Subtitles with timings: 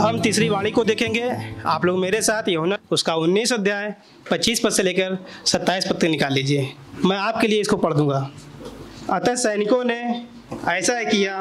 [0.00, 1.30] हम तीसरी वाणी को देखेंगे।
[1.66, 3.94] आप लोग मेरे साथ यहुना, उसका उन्नीस अध्याय,
[4.30, 5.16] पच्चीस पद से लेकर
[5.46, 6.72] सत्ताईस पद तक निकाल लीजिए।
[7.04, 8.30] मैं आपके लिए इसको पढ़ दूँगा।
[9.10, 10.00] अतः सैनिकों ने
[10.68, 11.40] ऐसा ही किया,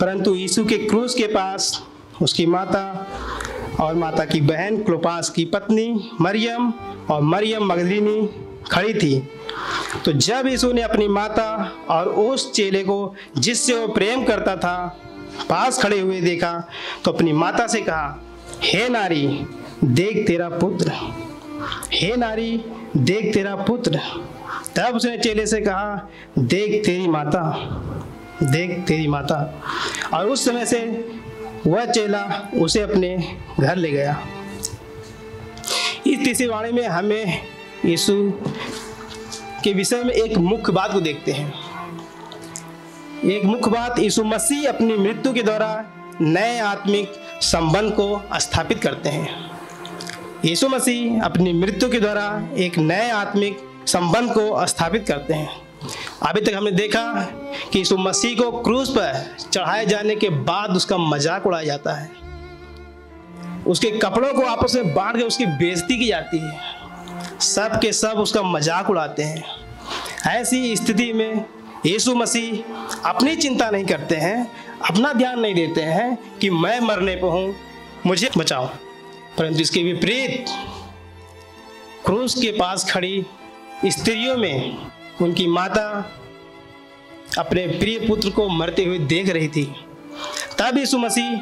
[0.00, 1.82] परंतु यीशु के क्रूस के पास
[2.22, 3.06] उसकी माता
[3.80, 5.88] और माता की बहन क्लोपास की पत्नी
[6.20, 6.72] मरियम
[7.10, 8.28] और मरियम मगदलिनी
[8.70, 9.18] खड़ी थी।
[10.04, 15.02] तो जब यीशु ने अपनी माता और उस चेले को, जिससे वो प्रेम करता था
[15.42, 16.68] पास खड़े हुए देखा
[17.04, 18.24] तो अपनी माता से कहा,
[18.62, 19.46] हे नारी,
[19.84, 20.92] देख तेरा पुत्र।
[21.92, 22.64] हे नारी,
[22.96, 24.00] देख तेरा पुत्र।
[24.76, 27.42] तब उसने चेले से कहा, देख तेरी माता,
[28.42, 29.62] देख तेरी माता।
[30.14, 31.10] और उस समय से
[31.66, 34.18] वह चेला उसे अपने घर ले गया।
[36.06, 37.42] इस तीसरी वाणी में हमें
[37.84, 38.32] यीशु
[39.64, 41.52] के विषय में एक मुख्य बात को देखते हैं।
[43.16, 45.84] एक मुख्य बात, यीशु मसीह अपनी मृत्यु के द्वारा
[46.20, 49.28] नए आत्मिक संबंध को स्थापित करते हैं।
[50.44, 55.48] यीशु मसीह अपनी मृत्यु के द्वारा एक नए आत्मिक संबंध को स्थापित करते हैं।
[56.22, 57.12] अभी तक हमने देखा
[57.72, 62.10] कि यीशु मसीह को क्रूज पर चढ़ाए जाने के बाद उसका मज़ाक उड़ाया जाता है।
[63.66, 68.18] उसके कपड़ों को आपस में बांट के उसकी बेइज्जती की जाती है। सब के सब
[68.18, 69.44] उसका मज़ाक उड़ाते हैं।
[70.28, 71.44] ऐसी स्थिति में
[71.86, 72.74] यीशु मसीह
[73.10, 74.52] अपनी चिंता नहीं करते हैं,
[74.88, 77.56] अपना ध्यान नहीं देते हैं कि मैं मरने पर हूँ,
[78.06, 78.66] मुझे बचाओ।
[79.38, 80.46] परंतु इसके विपरीत,
[82.06, 83.26] क्रूस के पास खड़ी
[83.86, 84.78] स्त्रियों में
[85.22, 86.12] उनकी माता
[87.38, 89.74] अपने प्रिय पुत्र को मरते हुए देख रही थी।
[90.58, 91.38] तब यीशु मसीह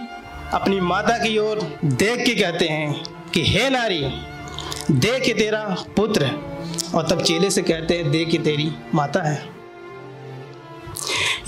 [0.58, 4.08] अपनी माता की ओर देख के कहते हैं कि, हे नारी,
[4.90, 6.26] देख के तेरा पुत्र।
[6.94, 9.53] और तब चेले से कहते हैं, देख के तेरी माता है।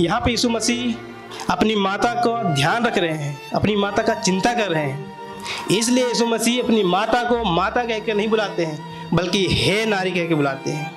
[0.01, 4.53] यहाँ पे यीशु मसीह अपनी माता को ध्यान रख रहे हैं, अपनी माता का चिंता
[4.55, 9.09] कर रहे हैं। इसलिए यीशु मसीह अपनी माता को माता कह के नहीं बुलाते हैं,
[9.15, 10.91] बल्कि हे नारी कह के बुलाते हैं।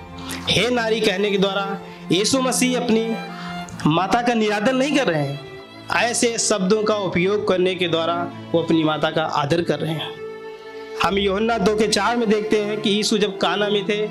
[0.50, 1.80] हे नारी कहने के द्वारा
[2.12, 3.16] यीशु मसीह अपनी
[3.88, 5.40] माता का निरादर नहीं कर रहे हैं।
[5.96, 8.16] ऐसे शब्दों का उपयोग करने के द्वारा
[8.52, 10.12] वो अपनी माता का आदर कर रहे हैं।
[11.04, 14.06] हम योहन्ना दो के चार में देखते हैं कि यीशु जब काना में थे,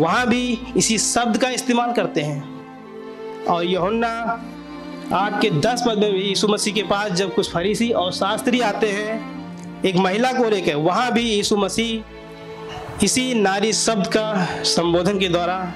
[0.00, 2.59] वहाँ भी इसी शब्द का इस्तेमाल करते हैं।
[3.50, 4.10] और योहन्ना
[5.12, 8.60] आठ के दस पद में भी यीशु मसीह के पास जब कुछ फरीसी और शास्त्री
[8.60, 15.18] आते हैं, एक महिला को लेकर वहाँ भी यीशु मसीह इसी नारी शब्द का संबोधन
[15.18, 15.72] के द्वारा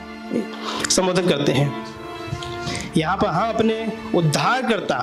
[0.90, 1.86] संबोधन करते हैं।
[2.96, 4.98] यहाँ पर हम अपने उद्धारकर्ता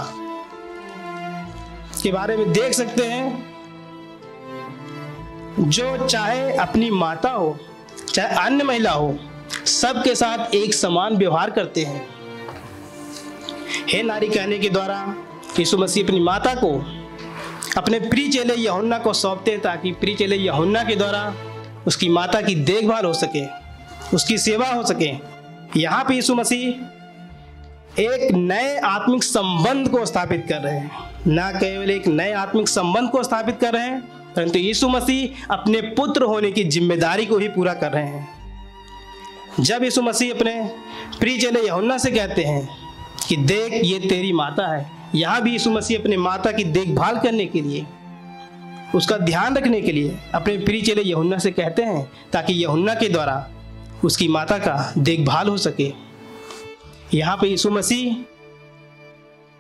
[2.03, 3.51] के बारे में देख सकते हैं।
[5.59, 7.57] जो चाहे अपनी माता हो,
[8.13, 9.17] चाहे अन्य महिला हो,
[9.65, 12.20] सबके साथ एक समान व्यवहार करते हैं।
[13.89, 15.03] हे नारी कहने के द्वारा
[15.59, 16.71] यीशु मसीह अपनी माता को,
[17.77, 21.33] अपने प्रिय चेले यहुन्ना को सौंपते हैं ताकि प्रिय चेले यहुन्ना के द्वारा
[21.87, 23.45] उसकी माता की देखभाल हो सके,
[24.15, 25.11] उसकी सेवा हो सके।
[25.79, 31.89] यहाँ पे यीशु मसीह एक नए आत्मिक संबंध को स्थापित कर रहे हैं। ना केवल
[31.91, 34.01] एक नए आत्मिक संबंध को स्थापित कर रहे हैं,
[34.35, 38.27] परंतु यीशु मसीह अपने पुत्र होने की ज़िम्मेदारी को ही पूरा कर रहे हैं।
[39.59, 40.53] जब यीशु मसीह अपने
[41.19, 42.81] प्रिय चेले यहुन्ना से कहते हैं
[43.31, 47.46] कि देख ये तेरी माता है। यहाँ भी यीशु मसीह अपने माता की देखभाल करने
[47.46, 47.86] के लिए,
[48.96, 52.03] उसका ध्यान रखने के लिए अपने प्रिय चेले यहुन्ना से कहते हैं,
[52.34, 53.47] ताकि यहुन्ना के द्वारा
[54.03, 55.92] उसकी माता का देखभाल हो सके।
[57.14, 58.16] यहाँ पे यीशु मसीह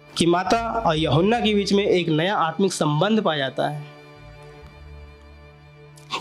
[0.09, 3.83] की माता और यहुन्ना के बीच में एक नया आत्मिक संबंध पाया जाता है।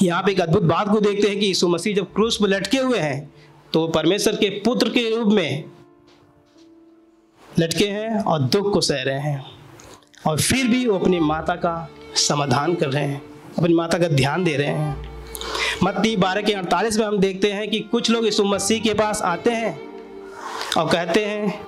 [0.03, 2.79] यहाँ पे एक अद्भुत बात को देखते हैं कि यीशु मसीह जब क्रूस पर लटके
[2.79, 3.31] हुए हैं
[3.73, 5.65] तो परमेश्वर के पुत्र के रूप में
[7.59, 9.45] लटके हैं और दुख को सह रहे हैं।
[10.27, 13.23] और फिर भी वो अपनी माता का समाधान कर रहे हैं,
[13.59, 15.09] अपनी माता का ध्यान दे रहे हैं।
[15.83, 19.23] मत्ती बारह के अड़तालीस में हम देखते हैं कि कुछ लोग यीशु मसीह के पास
[19.23, 19.81] आते हैं
[20.79, 21.67] और कहते हैं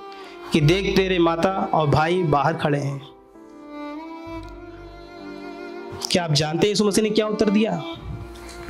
[0.53, 3.01] कि देख तेरे माता और भाई बाहर खड़े हैं।
[6.11, 7.83] क्या आप जानते हैं यीशु मसीह ने क्या उत्तर दिया?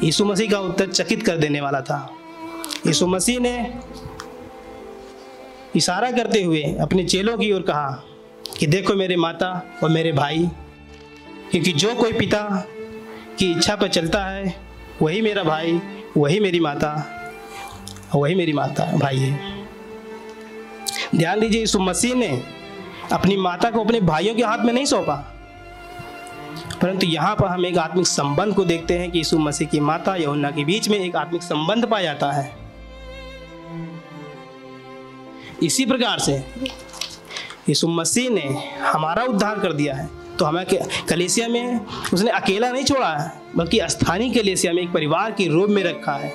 [0.03, 2.15] यीशु मसीह का उत्तर चकित कर देने वाला था।
[2.87, 3.79] यीशु मसीह ने
[5.75, 8.03] इशारा करते हुए अपने चेलों की ओर कहा
[8.59, 10.49] कि देखो मेरे माता और मेरे भाई,
[11.51, 12.67] क्योंकि जो कोई पिता
[13.39, 14.55] की इच्छा पर चलता है,
[15.01, 15.81] वही मेरा भाई,
[16.17, 17.05] वही मेरी माता,
[18.15, 19.39] वही मेरी माता, भाई है।
[21.15, 22.43] ध्यान दीजिए, यीशु मसीह ने
[23.11, 25.15] अपनी माता को अपने भाइयों के हाथ में नहीं सौंपा।
[26.81, 30.15] परंतु यहाँ पर हम एक आत्मिक संबंध को देखते हैं कि यीशु मसीह की माता
[30.15, 32.62] यमुना के बीच में एक आत्मिक संबंध पाया जाता है।
[35.63, 36.33] इसी प्रकार से
[37.69, 38.47] यीशु मसीह ने
[38.81, 40.09] हमारा उद्धार कर दिया है।
[40.39, 40.65] तो हमें
[41.09, 41.79] कलेसिया में
[42.13, 46.13] उसने अकेला नहीं छोड़ा है, बल्कि स्थानीय कलेसिया में एक परिवार के रूप में रखा
[46.13, 46.33] है।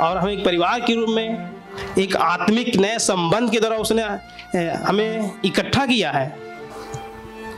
[0.00, 1.50] और हमें एक परिवार के रूप में
[1.98, 4.02] एक आत्मिक नए संबंध के द्वारा उसने
[4.84, 6.26] हमें इकट्ठा किया है।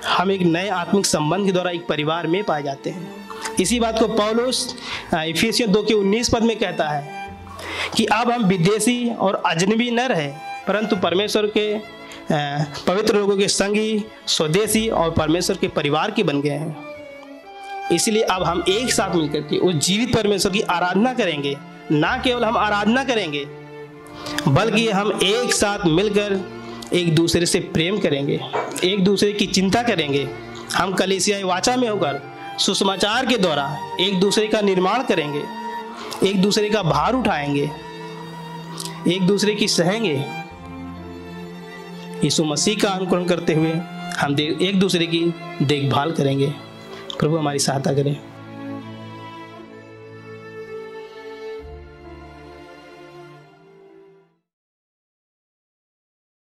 [0.09, 3.99] हम एक नए आत्मिक संबंध के द्वारा एक परिवार में पाए जाते हैं। इसी बात
[3.99, 4.75] को पौलुस
[5.15, 7.17] इफिसियों दो के उन्नीस पद में कहता है
[7.97, 10.31] कि अब हम विदेशी और अजनबी न रहे
[10.69, 11.75] परंतु परमेश्वर के
[12.87, 16.77] पवित्र लोगों के संगी, स्वदेशी और परमेश्वर के परिवार के बन गए हैं।
[17.93, 21.57] इसलिए अब हम एक साथ मिलकर के उस जीवित परमेश्वर की आराधना करेंगे।
[21.93, 23.45] ना केवल हम आराधना करेंगे,
[24.49, 26.41] बल्कि हम एक साथ मिलकर
[26.93, 28.41] एक दूसरे से प्रेम करेंगे,
[28.85, 30.29] एक दूसरे की चिंता करेंगे।
[30.75, 32.21] हम कलेसिया वाचा में होकर,
[32.59, 35.43] सुसमाचार के द्वारा एक दूसरे का निर्माण करेंगे,
[36.29, 37.71] एक दूसरे का भार उठाएँगे,
[39.09, 40.17] एक दूसरे की सहेंगे
[42.25, 43.73] यीशु मसीह का अनुकरण करते हुए
[44.19, 46.53] हम एक दूसरे की देखभाल करेंगे।
[47.19, 48.17] प्रभु हमारी सहायता करें।